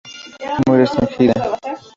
Muy 0.67 0.79
restringida. 0.79 1.53